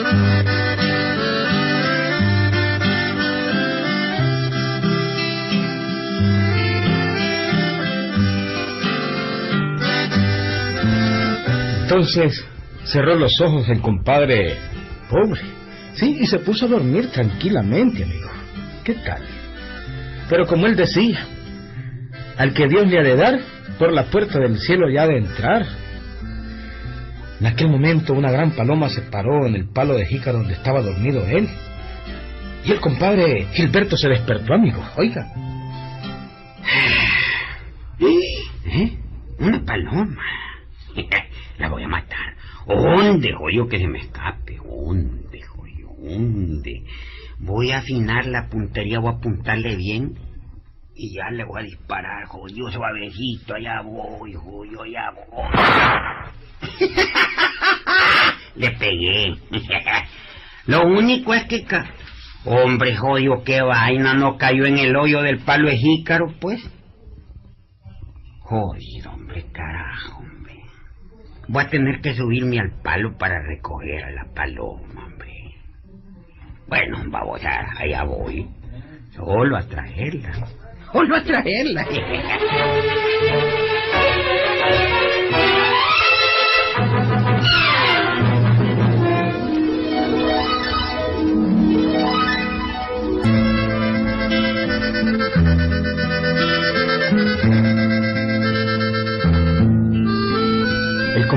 Entonces 11.86 12.44
cerró 12.82 13.14
los 13.14 13.40
ojos 13.40 13.68
el 13.68 13.80
compadre 13.80 14.56
pobre. 15.08 15.40
Sí, 15.94 16.18
y 16.20 16.26
se 16.26 16.40
puso 16.40 16.66
a 16.66 16.68
dormir 16.68 17.12
tranquilamente, 17.12 18.02
amigo. 18.02 18.28
¿Qué 18.82 18.94
tal? 18.94 19.22
Pero 20.28 20.48
como 20.48 20.66
él 20.66 20.74
decía, 20.74 21.24
al 22.38 22.52
que 22.54 22.66
Dios 22.66 22.88
le 22.88 22.98
ha 22.98 23.04
de 23.04 23.14
dar, 23.14 23.38
por 23.78 23.92
la 23.92 24.06
puerta 24.06 24.40
del 24.40 24.58
cielo 24.58 24.90
ya 24.90 25.04
ha 25.04 25.06
de 25.06 25.18
entrar. 25.18 25.64
En 27.38 27.46
aquel 27.46 27.68
momento 27.68 28.14
una 28.14 28.32
gran 28.32 28.50
paloma 28.50 28.88
se 28.88 29.02
paró 29.02 29.46
en 29.46 29.54
el 29.54 29.68
palo 29.68 29.94
de 29.94 30.06
jícaro 30.06 30.38
donde 30.38 30.54
estaba 30.54 30.82
dormido 30.82 31.24
él. 31.24 31.48
Y 32.64 32.72
el 32.72 32.80
compadre 32.80 33.46
Gilberto 33.52 33.96
se 33.96 34.08
despertó, 34.08 34.54
amigo. 34.54 34.84
Oiga. 34.96 35.24
¿Eh? 38.00 38.98
Una 39.38 39.64
paloma. 39.64 40.24
La 41.58 41.68
voy 41.68 41.84
a 41.84 41.88
matar. 41.88 42.36
¿Dónde, 42.66 43.32
joyo, 43.32 43.68
que 43.68 43.78
se 43.78 43.86
me 43.86 43.98
escape? 44.00 44.56
¿Dónde, 44.56 45.40
joyo? 45.42 45.88
¿Dónde? 45.98 46.84
Voy 47.38 47.70
a 47.70 47.78
afinar 47.78 48.26
la 48.26 48.48
puntería, 48.48 48.98
voy 48.98 49.12
a 49.12 49.16
apuntarle 49.18 49.76
bien 49.76 50.18
y 50.94 51.14
ya 51.14 51.30
le 51.30 51.44
voy 51.44 51.60
a 51.60 51.64
disparar, 51.64 52.24
joyo, 52.26 52.70
suavecito. 52.70 53.54
Allá 53.54 53.82
voy, 53.82 54.32
joyo, 54.32 54.82
allá 54.82 55.10
voy. 55.12 55.46
le 58.56 58.70
pegué. 58.72 59.34
Lo 60.66 60.86
único 60.86 61.34
es 61.34 61.44
que... 61.44 61.64
ca- 61.64 61.90
Hombre, 62.48 62.94
joyo, 62.96 63.42
qué 63.44 63.60
vaina, 63.60 64.14
no 64.14 64.36
cayó 64.38 64.66
en 64.66 64.78
el 64.78 64.94
hoyo 64.94 65.20
del 65.20 65.40
palo 65.40 65.68
de 65.68 65.76
jícaro, 65.78 66.32
pues. 66.40 66.60
Jodido, 68.38 69.10
hombre, 69.12 69.46
carajo. 69.52 70.22
Voy 71.48 71.62
a 71.62 71.68
tener 71.68 72.00
que 72.00 72.14
subirme 72.14 72.58
al 72.58 72.72
palo 72.82 73.16
para 73.16 73.40
recoger 73.42 74.04
a 74.04 74.10
la 74.10 74.24
paloma, 74.34 75.06
hombre. 75.06 75.54
Bueno, 76.66 77.04
vamos 77.06 77.44
a, 77.44 77.80
allá 77.80 78.02
voy. 78.04 78.48
Solo 79.14 79.56
a 79.56 79.62
traerla. 79.62 80.48
Solo 80.92 81.16
a 81.16 81.22
traerla. 81.22 81.86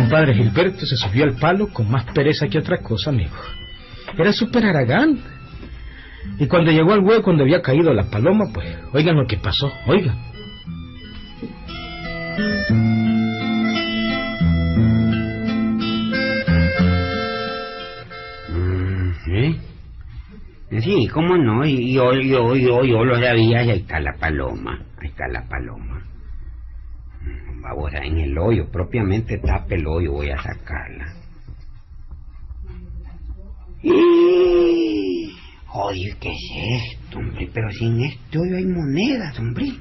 compadre 0.09 0.33
Gilberto 0.33 0.87
se 0.87 0.97
subió 0.97 1.23
al 1.23 1.35
palo 1.35 1.67
con 1.67 1.89
más 1.89 2.03
pereza 2.05 2.47
que 2.47 2.57
otra 2.57 2.79
cosa, 2.79 3.11
amigo. 3.11 3.35
Era 4.17 4.33
súper 4.33 4.65
aragán. 4.65 5.19
Y 6.39 6.47
cuando 6.47 6.71
llegó 6.71 6.93
al 6.93 7.01
hueco 7.01 7.29
donde 7.29 7.43
había 7.43 7.61
caído 7.61 7.93
la 7.93 8.09
paloma, 8.09 8.45
pues, 8.51 8.75
oigan 8.91 9.17
lo 9.17 9.27
que 9.27 9.37
pasó, 9.37 9.71
oigan. 9.85 10.17
Mm, 18.49 19.11
¿Eh? 19.31 19.59
Sí, 20.81 21.07
cómo 21.13 21.37
no, 21.37 21.65
yo, 21.65 22.13
yo, 22.13 22.55
yo, 22.55 22.83
yo 22.83 23.05
lo 23.05 23.19
sabía, 23.21 23.59
ahí 23.59 23.69
está 23.71 23.99
la 23.99 24.13
paloma, 24.19 24.79
ahí 24.99 25.09
está 25.09 25.27
la 25.27 25.47
paloma. 25.47 25.99
Vamos, 27.69 27.93
en 27.93 28.17
el 28.17 28.38
hoyo, 28.38 28.67
propiamente 28.71 29.38
tapa 29.38 29.75
el 29.75 29.85
hoyo, 29.85 30.13
voy 30.13 30.31
a 30.31 30.41
sacarla. 30.41 31.13
¡Y! 33.83 35.35
Oye, 35.73 36.15
¿qué 36.19 36.31
es 36.31 36.83
esto, 36.83 37.19
hombre? 37.19 37.47
Pero 37.53 37.69
si 37.71 37.85
en 37.85 38.05
este 38.05 38.39
hoyo 38.39 38.57
hay 38.57 38.65
monedas, 38.65 39.38
hombre. 39.38 39.73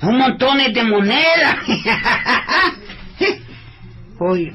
Son 0.00 0.18
montones 0.18 0.74
de 0.74 0.82
monedas. 0.82 1.56
Oye, 4.18 4.52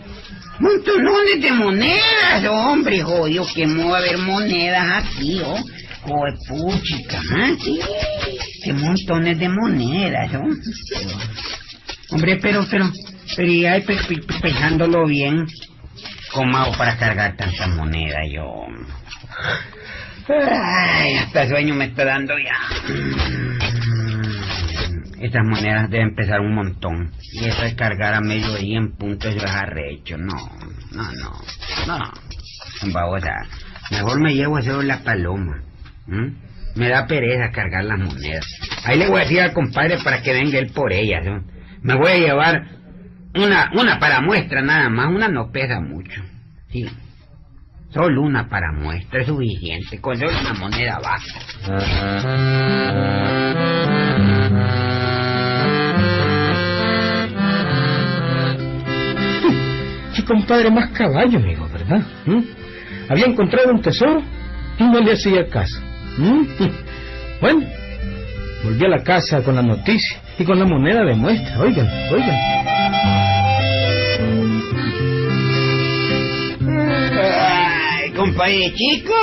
montones 0.60 1.41
de 1.41 1.51
monedas, 1.53 2.45
hombre, 2.50 3.01
jodido, 3.01 3.45
que 3.55 3.65
me 3.65 3.86
va 3.86 3.95
a 3.95 4.00
haber 4.00 4.17
monedas 4.17 5.05
aquí, 5.05 5.39
oh. 5.45 5.63
Joder, 6.05 6.33
puchica. 6.50 7.22
Sí, 7.63 7.79
que 8.62 8.74
montones 8.74 9.39
de 9.39 9.48
monedas, 9.48 10.33
¿no? 10.33 10.50
Hombre, 12.13 12.38
pero, 12.41 12.65
pero, 12.70 12.86
pero 13.36 13.51
ya 13.51 13.74
pe- 13.86 13.98
pe- 14.08 14.17
pe- 14.22 14.39
pensándolo 14.41 15.05
bien, 15.05 15.46
¿cómo 16.32 16.58
hago 16.58 16.77
para 16.77 16.96
cargar 16.98 17.36
tantas 17.36 17.67
monedas 17.70 18.22
yo? 18.32 18.65
Ay, 20.29 21.15
hasta 21.15 21.48
sueño 21.50 21.74
me 21.75 21.86
está 21.86 22.05
dando 22.05 22.34
ya. 22.38 22.58
Estas 25.20 25.43
monedas 25.46 25.89
deben 25.89 26.15
pesar 26.15 26.39
un 26.41 26.53
montón. 26.53 27.12
Y 27.34 27.46
eso 27.46 27.63
es 27.63 27.74
cargar 27.75 28.13
a 28.13 28.22
mediodía 28.22 28.77
en 28.77 28.91
punto, 28.96 29.27
eso 29.29 29.46
es 29.46 29.51
arrecho. 29.51 30.17
No, 30.17 30.36
no, 30.91 31.03
no, 31.13 31.98
no. 31.98 32.91
Babosa, 32.93 33.34
mejor 33.91 34.20
me 34.22 34.34
llevo 34.34 34.58
a 34.58 34.60
hacer 34.60 34.75
la 34.84 35.00
paloma. 35.03 35.62
Me 36.75 36.89
da 36.89 37.08
pereza 37.08 37.51
cargar 37.51 37.86
las 37.86 38.00
monedas. 38.00 38.46
Ahí 38.86 38.98
le 38.98 39.08
voy 39.08 39.22
a 39.22 39.24
decir 39.24 39.41
al 39.41 39.53
compadre 39.53 39.98
para 40.03 40.22
que 40.22 40.34
venga 40.34 40.60
él 40.60 40.72
por 40.74 40.91
ellas. 40.91 41.24
¿no? 41.25 41.43
Me 41.84 41.96
voy 41.96 42.12
a 42.12 42.18
llevar 42.18 42.66
una, 43.36 43.70
una 43.74 44.00
para 44.00 44.22
muestra 44.22 44.62
nada 44.62 44.90
más. 44.90 45.08
Una 45.08 45.28
no 45.28 45.52
pesa 45.52 45.82
mucho. 45.82 46.22
Sí. 46.70 46.86
Solo 47.90 48.22
una 48.22 48.48
para 48.48 48.72
muestra 48.72 49.22
es 49.22 49.28
suficiente. 49.28 50.00
Con 50.00 50.18
una 50.18 50.54
moneda 50.54 51.00
basta. 51.04 51.40
Qué 60.16 60.24
compadre 60.24 60.72
más 60.72 60.90
caballo, 60.92 61.38
amigo, 61.38 61.68
¿verdad? 61.68 62.02
¿Mm? 62.25 62.42
Había 63.10 63.25
encontrado 63.25 63.72
un 63.72 63.82
tesoro 63.82 64.24
y 64.80 64.84
no 64.84 65.02
le 65.02 65.12
hacía 65.12 65.48
caso. 65.50 65.82
¿Mm? 66.18 66.44
Bueno, 67.42 67.68
volví 68.63 68.86
a 68.86 68.88
la 68.88 69.04
casa 69.04 69.44
con 69.44 69.56
la 69.56 69.62
noticia 69.62 70.23
y 70.38 70.46
con 70.46 70.60
la 70.60 70.66
moneda 70.66 71.04
de 71.04 71.16
muestra. 71.16 71.60
Oigan, 71.60 71.88
oigan. 72.12 72.38
Ay, 77.22 78.12
compadre 78.12 78.74
chico. 78.74 79.13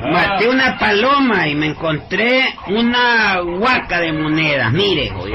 Maté 0.00 0.48
una 0.48 0.78
paloma 0.78 1.48
y 1.48 1.54
me 1.56 1.66
encontré 1.66 2.44
una 2.68 3.42
huaca 3.42 3.98
de 4.00 4.12
monedas. 4.12 4.72
Mire, 4.72 5.10
oye. 5.12 5.32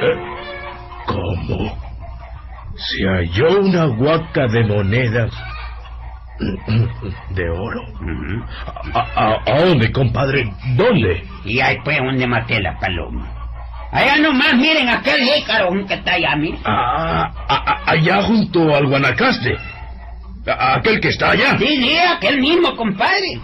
Eh, 0.00 0.16
¿Cómo? 1.06 1.78
Se 2.74 3.04
halló 3.04 3.60
una 3.60 3.86
huaca 3.86 4.46
de 4.48 4.64
monedas 4.64 5.30
de 7.30 7.50
oro. 7.50 7.82
¿A, 8.94 9.00
a- 9.14 9.42
a 9.46 9.60
dónde, 9.64 9.90
compadre? 9.92 10.52
¿Dónde? 10.76 11.24
Y 11.44 11.60
ahí 11.60 11.76
fue 11.84 11.96
donde 11.96 12.26
maté 12.26 12.60
la 12.60 12.78
paloma. 12.78 13.28
Allá 13.90 14.16
nomás, 14.18 14.54
miren 14.56 14.88
aquel 14.88 15.20
jícaro 15.22 15.70
que 15.86 15.94
está 15.94 16.14
allá, 16.14 16.34
miren. 16.36 16.60
Ah, 16.64 17.30
a- 17.48 17.90
allá 17.90 18.22
junto 18.22 18.74
al 18.74 18.86
Guanacaste. 18.86 19.56
A- 20.46 20.74
aquel 20.76 21.00
que 21.00 21.08
está 21.08 21.30
allá. 21.32 21.58
Sí, 21.58 21.66
sí, 21.66 21.96
aquel 21.98 22.40
mismo, 22.40 22.74
compadre. 22.76 23.40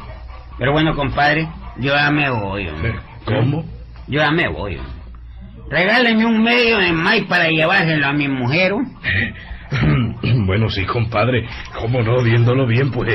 Pero 0.58 0.72
bueno, 0.72 0.94
compadre, 0.96 1.48
yo 1.78 1.94
ya 1.94 2.10
me 2.10 2.30
voy. 2.30 2.66
hombre. 2.68 2.94
¿Cómo? 3.24 3.64
Yo 4.08 4.20
ya 4.20 4.30
me 4.30 4.48
voy. 4.48 4.76
hombre. 4.78 4.92
Regáleme 5.70 6.24
un 6.24 6.42
medio 6.42 6.78
de 6.78 6.92
maíz 6.92 7.24
para 7.26 7.48
llevárselo 7.50 8.06
a 8.06 8.12
mi 8.14 8.26
mujer. 8.26 8.72
Bueno, 10.48 10.70
sí, 10.70 10.84
compadre. 10.86 11.46
¿Cómo 11.78 12.00
no? 12.02 12.22
Viéndolo 12.22 12.66
bien, 12.66 12.90
pues... 12.90 13.14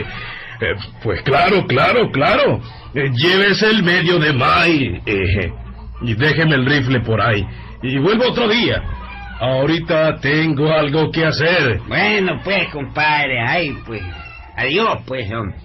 eh, 0.62 0.76
pues 1.02 1.22
claro, 1.24 1.66
claro, 1.66 2.12
claro. 2.12 2.62
Eh, 2.94 3.10
llévese 3.12 3.72
el 3.72 3.82
medio 3.82 4.20
de 4.20 4.34
maíz. 4.34 5.02
eh, 5.08 5.52
y 6.04 6.14
déjeme 6.14 6.56
el 6.56 6.66
rifle 6.66 7.00
por 7.00 7.20
ahí. 7.20 7.44
Y 7.82 7.98
vuelvo 7.98 8.30
otro 8.30 8.48
día. 8.48 8.84
Ahorita 9.40 10.20
tengo 10.20 10.72
algo 10.72 11.12
que 11.12 11.26
hacer. 11.26 11.80
Bueno, 11.88 12.40
pues, 12.44 12.68
compadre, 12.70 13.40
ay, 13.42 13.76
pues. 13.86 14.02
Adiós, 14.56 15.00
pues, 15.08 15.32
hombre. 15.34 15.56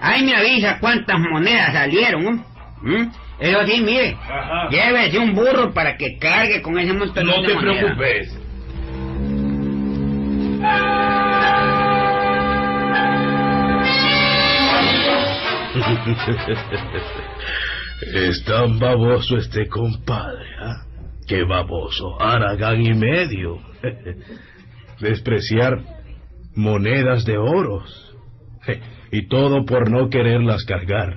Ahí 0.00 0.22
me 0.24 0.34
avisa 0.34 0.78
cuántas 0.80 1.18
monedas 1.20 1.72
salieron, 1.74 2.26
hombre. 2.26 2.44
¿Mm? 2.82 3.08
Eso 3.40 3.66
sí, 3.66 3.80
mire. 3.82 4.16
Ajá. 4.22 4.68
Llévese 4.70 5.18
un 5.18 5.34
burro 5.34 5.72
para 5.74 5.96
que 5.96 6.16
cargue 6.18 6.62
con 6.62 6.78
ese 6.78 6.92
montón 6.94 7.26
No 7.26 7.42
de 7.42 7.48
te 7.48 7.54
monedas. 7.54 7.76
preocupes. 7.84 8.37
Es 18.14 18.44
tan 18.44 18.78
baboso 18.78 19.36
este 19.38 19.66
compadre, 19.66 20.46
¿ah? 20.60 20.84
Qué 21.26 21.42
baboso, 21.42 22.20
Aragán 22.20 22.80
y 22.80 22.94
medio. 22.94 23.58
Despreciar 25.00 25.80
monedas 26.54 27.24
de 27.24 27.38
oros. 27.38 28.14
Y 29.10 29.26
todo 29.26 29.64
por 29.64 29.90
no 29.90 30.10
quererlas 30.10 30.66
cargar. 30.66 31.16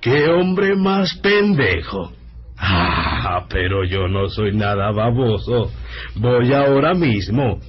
¡Qué 0.00 0.30
hombre 0.30 0.76
más 0.76 1.14
pendejo! 1.18 2.12
Ah, 2.56 3.44
pero 3.50 3.84
yo 3.84 4.08
no 4.08 4.30
soy 4.30 4.56
nada 4.56 4.90
baboso. 4.92 5.70
Voy 6.16 6.54
ahora 6.54 6.94
mismo 6.94 7.60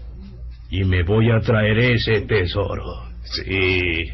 y 0.69 0.85
me 0.85 1.03
voy 1.03 1.29
a 1.29 1.41
traer 1.41 1.77
ese 1.77 2.21
tesoro. 2.21 3.08
Sí. 3.31 4.11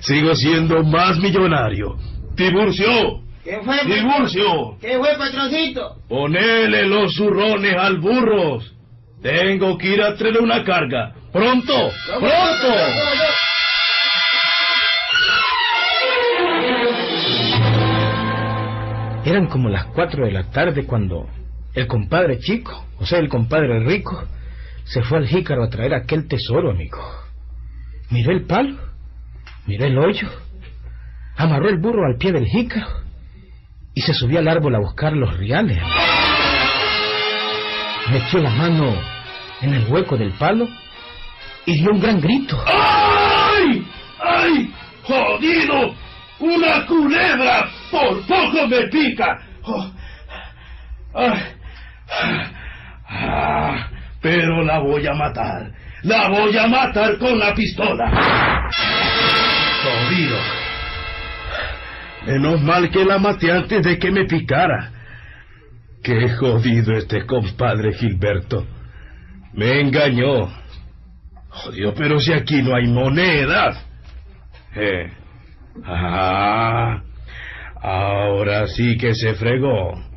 Sigo 0.00 0.34
siendo 0.34 0.82
más 0.84 1.18
millonario. 1.18 1.96
Tiburcio, 2.36 3.20
¿Qué 3.44 3.60
fue, 3.64 3.78
Tiburcio, 3.84 4.76
¿Qué 4.80 4.98
fue, 4.98 5.16
patroncito? 5.18 5.96
ponele 6.08 6.86
los 6.86 7.14
zurrones 7.14 7.74
al 7.76 7.98
burros. 7.98 8.72
Tengo 9.22 9.76
que 9.78 9.88
ir 9.94 10.02
a 10.02 10.14
traer 10.16 10.40
una 10.40 10.64
carga. 10.64 11.12
Pronto, 11.32 11.90
pronto. 12.18 12.74
Eran 19.24 19.46
como 19.46 19.68
las 19.68 19.86
cuatro 19.86 20.24
de 20.26 20.32
la 20.32 20.50
tarde 20.50 20.84
cuando 20.84 21.28
el 21.74 21.86
compadre 21.86 22.38
chico, 22.40 22.84
o 22.98 23.06
sea, 23.06 23.18
el 23.20 23.28
compadre 23.28 23.78
rico, 23.80 24.24
se 24.84 25.02
fue 25.02 25.18
al 25.18 25.26
jícaro 25.26 25.64
a 25.64 25.70
traer 25.70 25.94
aquel 25.94 26.28
tesoro, 26.28 26.70
amigo. 26.70 26.98
Miró 28.10 28.32
el 28.32 28.44
palo, 28.46 28.78
miró 29.66 29.84
el 29.86 29.98
hoyo, 29.98 30.28
amarró 31.36 31.68
el 31.68 31.78
burro 31.78 32.06
al 32.06 32.16
pie 32.18 32.32
del 32.32 32.46
jícaro 32.46 33.02
y 33.94 34.00
se 34.02 34.12
subió 34.14 34.38
al 34.38 34.48
árbol 34.48 34.74
a 34.74 34.80
buscar 34.80 35.12
los 35.12 35.36
reales. 35.36 35.78
Metió 38.10 38.40
la 38.40 38.50
mano 38.50 38.94
en 39.60 39.74
el 39.74 39.86
hueco 39.88 40.16
del 40.16 40.32
palo 40.32 40.68
y 41.64 41.78
dio 41.78 41.90
un 41.92 42.00
gran 42.00 42.20
grito. 42.20 42.62
¡Ay! 42.66 43.86
¡Ay! 44.20 44.74
¡Jodido! 45.04 45.94
¡Una 46.40 46.86
culebra! 46.86 47.70
¡Por 47.90 48.26
poco 48.26 48.66
me 48.68 48.88
pica! 48.88 49.38
Oh. 49.62 49.90
Ay. 51.14 51.42
Ah, 53.08 53.88
pero 54.22 54.62
la 54.62 54.78
voy 54.78 55.06
a 55.06 55.12
matar. 55.12 55.72
La 56.02 56.28
voy 56.28 56.56
a 56.56 56.66
matar 56.68 57.18
con 57.18 57.38
la 57.38 57.52
pistola. 57.54 58.70
Jodido. 59.82 60.38
Menos 62.26 62.62
mal 62.62 62.88
que 62.90 63.04
la 63.04 63.18
maté 63.18 63.50
antes 63.50 63.82
de 63.82 63.98
que 63.98 64.10
me 64.10 64.24
picara. 64.24 64.90
Qué 66.02 66.28
jodido 66.30 66.96
este 66.96 67.26
compadre 67.26 67.92
Gilberto. 67.94 68.66
Me 69.52 69.80
engañó. 69.80 70.48
Jodido, 71.48 71.94
pero 71.94 72.18
si 72.20 72.32
aquí 72.32 72.62
no 72.62 72.74
hay 72.74 72.86
monedas. 72.86 73.84
Eh. 74.74 75.12
Ah, 75.84 77.02
ahora 77.80 78.66
sí 78.68 78.96
que 78.96 79.14
se 79.14 79.34
fregó. 79.34 80.11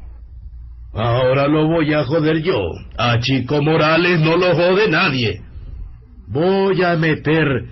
Ahora 0.96 1.48
lo 1.48 1.68
voy 1.68 1.94
a 1.94 2.06
joder 2.06 2.42
yo. 2.42 2.72
A 2.98 3.20
Chico 3.20 3.62
Morales 3.62 4.22
no 4.22 4.38
lo 4.38 4.56
jode 4.56 4.90
nadie. 4.90 5.42
Voy 6.28 6.82
a 6.84 6.96
meter 6.96 7.66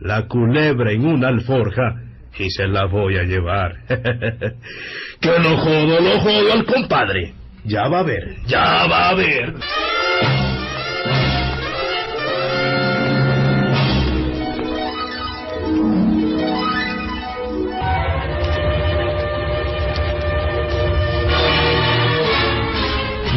la 0.00 0.26
culebra 0.26 0.92
en 0.92 1.06
una 1.06 1.28
alforja 1.28 1.94
y 2.38 2.50
se 2.50 2.66
la 2.66 2.86
voy 2.86 3.16
a 3.16 3.22
llevar. 3.22 3.76
que 3.88 5.38
lo 5.38 5.56
jodo, 5.56 6.00
lo 6.00 6.20
jodo 6.20 6.52
al 6.52 6.64
compadre. 6.64 7.34
Ya 7.64 7.88
va 7.88 8.00
a 8.00 8.02
ver, 8.02 8.36
ya 8.46 8.86
va 8.86 9.08
a 9.10 9.14
ver. 9.14 9.54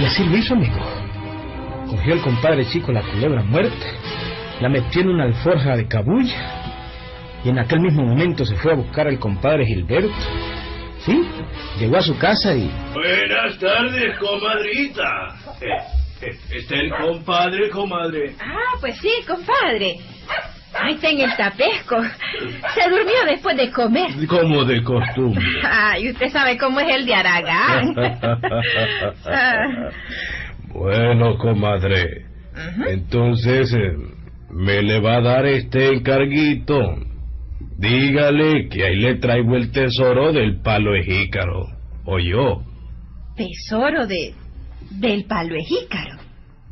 Así 0.09 0.23
lo 0.25 0.37
hizo, 0.37 0.53
amigo. 0.55 0.79
Cogió 1.87 2.13
el 2.13 2.21
compadre 2.21 2.65
chico 2.65 2.91
la 2.91 3.01
culebra 3.01 3.43
muerta, 3.43 3.85
la 4.59 4.69
metió 4.69 5.01
en 5.01 5.09
una 5.09 5.23
alforja 5.25 5.75
de 5.75 5.87
cabulla, 5.87 6.63
y 7.43 7.49
en 7.49 7.59
aquel 7.59 7.79
mismo 7.79 8.03
momento 8.03 8.43
se 8.45 8.55
fue 8.55 8.73
a 8.73 8.75
buscar 8.75 9.07
al 9.07 9.19
compadre 9.19 9.65
Gilberto. 9.65 10.13
Sí, 10.99 11.21
llegó 11.79 11.97
a 11.97 12.01
su 12.01 12.17
casa 12.17 12.53
y 12.55 12.69
Buenas 12.93 13.57
tardes, 13.57 14.17
comadrita. 14.19 15.35
¿Está 16.51 16.75
el 16.75 16.91
compadre, 16.91 17.69
comadre? 17.69 18.35
Ah, 18.41 18.77
pues 18.81 18.97
sí, 18.99 19.11
compadre. 19.25 19.95
Ahí 20.81 20.93
está 20.95 21.09
en 21.09 21.19
el 21.21 21.35
tapesco. 21.35 22.01
Se 22.73 22.89
durmió 22.89 23.25
después 23.25 23.57
de 23.57 23.71
comer. 23.71 24.09
Como 24.27 24.63
de 24.65 24.83
costumbre. 24.83 25.45
Ay, 25.63 26.09
usted 26.09 26.29
sabe 26.29 26.57
cómo 26.57 26.79
es 26.79 26.95
el 26.95 27.05
de 27.05 27.13
Aragán. 27.15 27.95
Bueno, 30.71 31.35
comadre. 31.37 32.25
Entonces, 32.87 33.73
eh, 33.73 33.93
¿me 34.51 34.83
le 34.83 34.99
va 34.99 35.15
a 35.17 35.21
dar 35.21 35.45
este 35.47 35.87
encarguito? 35.87 36.79
Dígale 37.77 38.69
que 38.69 38.85
ahí 38.85 38.97
le 38.97 39.15
traigo 39.15 39.55
el 39.55 39.71
tesoro 39.71 40.31
del 40.31 40.61
palo 40.61 40.91
de 40.91 41.03
jícaro. 41.03 41.65
O 42.05 42.19
yo. 42.19 42.63
Tesoro 43.35 44.05
de 44.05 44.33
del 44.91 45.25
palo 45.25 45.55
ejícaro. 45.55 46.17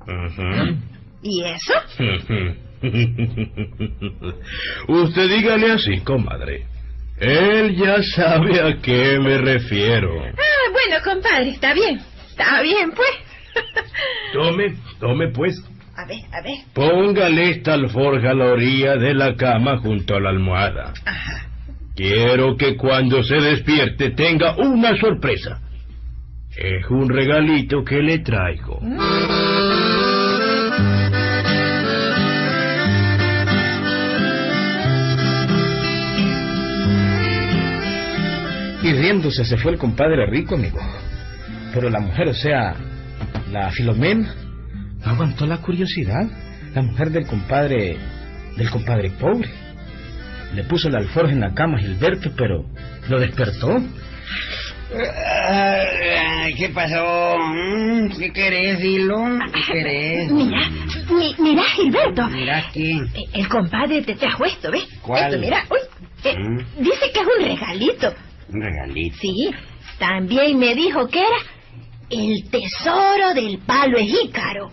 Ujú. 0.05 0.77
¿Y 1.23 1.43
eso? 1.43 1.73
Usted 4.87 5.29
dígale 5.29 5.71
así, 5.71 5.99
comadre. 6.01 6.65
Él 7.19 7.75
ya 7.75 8.01
sabe 8.03 8.61
a 8.61 8.79
qué 8.81 9.17
me 9.19 9.37
refiero. 9.39 10.21
Ah, 10.23 10.71
bueno, 10.71 11.03
compadre, 11.03 11.49
está 11.49 11.73
bien. 11.73 11.99
Está 12.29 12.61
bien, 12.61 12.91
pues. 12.91 13.09
Tome, 14.33 14.75
tome 14.99 15.29
pues. 15.29 15.59
A 15.95 16.05
ver, 16.05 16.19
a 16.31 16.41
ver. 16.43 16.57
Póngale 16.73 17.49
esta 17.49 17.73
alforja 17.73 18.29
a 18.29 18.33
la 18.35 18.51
orilla 18.51 18.97
de 18.97 19.15
la 19.15 19.35
cama 19.35 19.79
junto 19.79 20.15
a 20.15 20.19
la 20.19 20.29
almohada. 20.29 20.93
Ajá. 21.05 21.47
Quiero 21.95 22.55
que 22.55 22.77
cuando 22.77 23.23
se 23.23 23.37
despierte 23.37 24.11
tenga 24.11 24.55
una 24.57 24.95
sorpresa. 24.97 25.59
Es 26.55 26.85
un 26.91 27.09
regalito 27.09 27.83
que 27.83 27.99
le 28.01 28.19
traigo. 28.19 28.79
Riéndose 39.01 39.45
se 39.45 39.57
fue 39.57 39.71
el 39.73 39.77
compadre 39.77 40.25
rico, 40.27 40.55
amigo. 40.55 40.79
Pero 41.73 41.89
la 41.89 41.99
mujer, 41.99 42.27
o 42.29 42.33
sea, 42.33 42.75
la 43.51 43.69
Filomena, 43.71 44.33
no 45.05 45.11
aguantó 45.11 45.45
la 45.45 45.57
curiosidad. 45.57 46.25
La 46.73 46.81
mujer 46.81 47.11
del 47.11 47.25
compadre, 47.25 47.97
del 48.55 48.69
compadre 48.69 49.09
pobre. 49.11 49.49
Le 50.53 50.63
puso 50.63 50.89
la 50.89 50.99
alforja 50.99 51.31
en 51.33 51.39
la 51.41 51.53
cama 51.53 51.77
a 51.77 51.81
Gilberto, 51.81 52.31
pero 52.37 52.65
lo 53.09 53.19
despertó. 53.19 53.77
¿Qué 56.57 56.69
pasó? 56.73 57.35
Mm, 57.37 58.09
¿Qué 58.17 58.31
querés, 58.31 58.83
Hilo? 58.83 59.17
¿Qué 59.53 59.73
querés? 59.73 60.31
Mira, 60.31 60.69
mi- 61.09 61.35
mira, 61.39 61.63
Gilberto. 61.75 62.27
Mira 62.29 62.57
aquí. 62.59 62.91
Eh, 63.13 63.23
El 63.33 63.47
compadre 63.49 64.01
te 64.01 64.15
trajo 64.15 64.45
esto, 64.45 64.71
¿ves? 64.71 64.87
¿Cuál? 65.01 65.25
Esto, 65.33 65.39
mira. 65.39 65.63
Uy, 65.69 65.77
eh, 66.23 66.35
Mm. 66.37 66.83
Dice 66.83 67.11
que 67.13 67.19
es 67.19 67.27
un 67.37 67.45
regalito. 67.45 68.13
Un 68.49 68.61
regalito. 68.61 69.17
Sí, 69.19 69.49
también 69.99 70.57
me 70.57 70.73
dijo 70.75 71.07
que 71.07 71.19
era 71.19 71.37
el 72.09 72.49
tesoro 72.49 73.33
del 73.33 73.59
palo 73.59 73.97
ejícaro. 73.97 74.71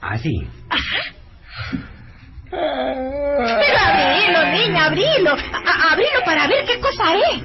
Ah, 0.00 0.18
sí. 0.18 0.32
Pero 2.50 3.78
abrilo, 3.78 4.44
niña, 4.52 4.86
abrilo. 4.86 5.30
A- 5.32 5.92
abrilo 5.92 6.20
para 6.24 6.48
ver 6.48 6.64
qué 6.66 6.80
cosa 6.80 7.14
es. 7.14 7.42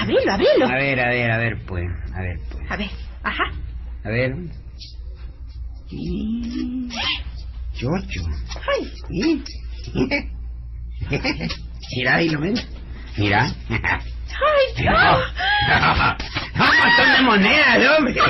Abrilo, 0.00 0.32
abrilo. 0.32 0.66
A 0.66 0.74
ver, 0.76 1.00
a 1.00 1.08
ver, 1.08 1.30
a 1.30 1.38
ver, 1.38 1.64
pues. 1.66 1.84
A 2.14 2.20
ver, 2.20 2.38
pues. 2.50 2.70
A 2.70 2.76
ver, 2.76 2.90
ajá. 3.22 3.44
A 4.04 4.08
ver. 4.10 4.34
Sí. 5.88 6.88
Chocho. 7.74 8.22
Ay, 8.76 8.92
Sí. 9.08 9.42
Mira, 11.96 12.22
Hilo, 12.22 12.40
ven. 12.40 12.54
Mira. 13.18 13.46
ay, 14.40 14.86
ah. 14.88 16.16
no, 16.54 16.64
un 16.64 16.76
montón 16.78 17.12
de 17.12 17.22
monedas, 17.22 17.98
hombre. 17.98 18.14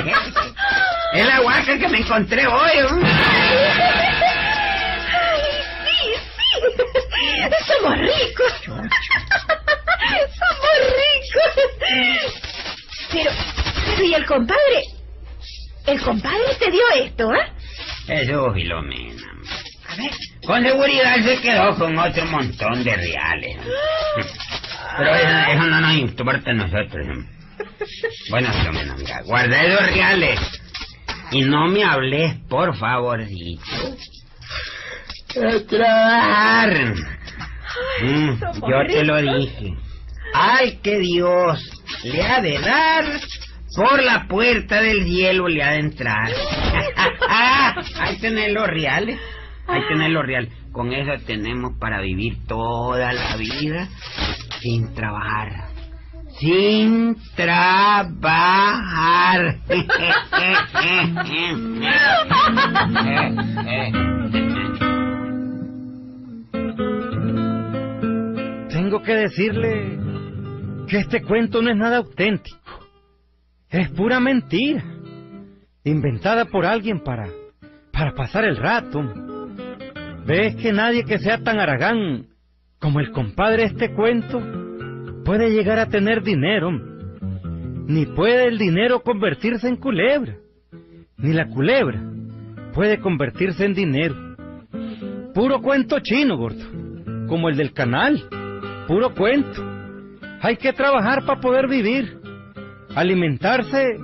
Es 1.13 1.25
la 1.25 1.39
guaca 1.39 1.77
que 1.77 1.87
me 1.87 1.99
encontré 1.99 2.45
hoy. 2.45 2.79
hombre. 2.89 3.09
Ay, 3.09 3.71
sí, 5.85 5.97
sí. 7.15 7.55
Somos 7.67 7.97
ricos. 7.99 8.53
Somos 10.35 10.75
ricos. 10.99 11.53
Pero, 13.11 13.31
pero, 13.85 14.03
¿y 14.03 14.13
el 14.13 14.25
compadre? 14.25 14.83
¿El 15.87 16.01
compadre 16.01 16.55
te 16.59 16.69
dio 16.69 16.83
esto, 16.95 17.33
eh? 17.33 17.49
Eso, 18.09 18.51
Filomena. 18.53 19.23
A 19.87 19.95
ver. 19.95 20.11
Con 20.45 20.63
seguridad 20.63 21.15
se 21.23 21.39
quedó 21.41 21.75
con 21.77 21.97
otro 21.97 22.25
montón 22.25 22.83
de 22.83 22.93
reales. 22.93 23.57
Pero 24.97 25.15
eso, 25.15 25.51
eso 25.51 25.63
no 25.63 25.81
nos 25.81 25.93
importa 25.93 26.51
a 26.51 26.53
nosotros. 26.53 27.25
Bueno, 28.29 28.51
Filomena, 28.51 28.95
mira, 28.97 29.21
guarda 29.23 29.63
esos 29.63 29.87
reales. 29.91 30.39
Y 31.31 31.41
no 31.41 31.67
me 31.67 31.83
hables, 31.83 32.35
por 32.47 32.77
favorcito. 32.77 33.63
Trabajar. 35.67 36.93
Mm, 38.01 38.39
yo 38.39 38.87
te 38.87 39.03
lo 39.03 39.21
dije. 39.21 39.73
Al 40.33 40.81
que 40.81 40.99
Dios 40.99 41.59
le 42.03 42.23
ha 42.23 42.41
de 42.41 42.59
dar, 42.59 43.05
por 43.75 44.01
la 44.01 44.27
puerta 44.27 44.81
del 44.81 45.03
cielo 45.05 45.47
le 45.47 45.63
ha 45.63 45.71
de 45.71 45.79
entrar. 45.79 46.29
Ahí 47.99 48.17
tenés 48.19 48.53
los 48.53 48.67
reales. 48.67 49.19
Ahí 49.67 49.81
tenés 49.87 50.11
los 50.11 50.25
reales. 50.25 50.51
Con 50.71 50.93
eso 50.93 51.11
tenemos 51.25 51.77
para 51.79 52.01
vivir 52.01 52.45
toda 52.47 53.13
la 53.13 53.35
vida 53.37 53.89
sin 54.61 54.93
trabajar. 54.93 55.69
Sin 56.39 57.17
trabajar. 57.35 58.15
Tengo 68.69 69.01
que 69.01 69.15
decirle 69.15 69.97
que 70.87 70.99
este 70.99 71.21
cuento 71.21 71.61
no 71.61 71.71
es 71.71 71.77
nada 71.77 71.97
auténtico. 71.97 72.59
Es 73.69 73.89
pura 73.89 74.19
mentira. 74.19 74.83
Inventada 75.83 76.45
por 76.45 76.65
alguien 76.65 77.01
para, 77.01 77.27
para 77.91 78.13
pasar 78.13 78.45
el 78.45 78.57
rato. 78.57 79.03
¿Ves 80.25 80.55
que 80.55 80.73
nadie 80.73 81.05
que 81.05 81.19
sea 81.19 81.43
tan 81.43 81.59
aragán 81.59 82.25
como 82.85 82.99
el 82.99 83.09
compadre 83.09 83.63
este 83.63 83.95
cuento 83.95 84.39
puede 85.25 85.49
llegar 85.49 85.79
a 85.79 85.89
tener 85.89 86.21
dinero? 86.21 86.69
Ni 87.87 88.05
puede 88.05 88.45
el 88.45 88.59
dinero 88.59 88.99
convertirse 88.99 89.67
en 89.67 89.77
culebra. 89.77 90.35
Ni 91.17 91.33
la 91.33 91.47
culebra 91.47 91.99
puede 92.75 92.99
convertirse 92.99 93.65
en 93.65 93.73
dinero. 93.73 94.15
Puro 95.33 95.63
cuento 95.63 95.99
chino, 95.99 96.37
gordo. 96.37 96.63
Como 97.27 97.49
el 97.49 97.57
del 97.57 97.73
canal. 97.73 98.21
Puro 98.87 99.15
cuento. 99.15 99.65
Hay 100.41 100.57
que 100.57 100.71
trabajar 100.71 101.25
para 101.25 101.41
poder 101.41 101.67
vivir. 101.67 102.19
Alimentarse 102.95 103.97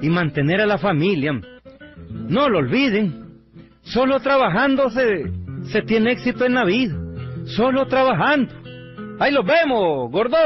y 0.00 0.08
mantener 0.10 0.60
a 0.60 0.66
la 0.66 0.78
familia. 0.78 1.32
No 2.28 2.48
lo 2.48 2.58
olviden. 2.58 3.32
Solo 3.82 4.20
trabajando 4.20 4.90
se, 4.90 5.24
se 5.72 5.82
tiene 5.82 6.12
éxito 6.12 6.44
en 6.44 6.54
la 6.54 6.64
vida. 6.64 7.07
Solo 7.56 7.86
trabajando. 7.86 8.52
Ahí 9.20 9.32
los 9.32 9.44
vemos, 9.44 10.10
gordo. 10.10 10.36